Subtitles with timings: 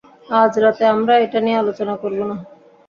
[0.33, 2.35] আজ রাতে আমরা এটা নিয়ে আলোচনা করব না।